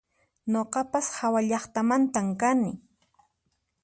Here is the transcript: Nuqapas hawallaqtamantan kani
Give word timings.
Nuqapas 0.51 1.07
hawallaqtamantan 1.17 2.27
kani 2.41 2.71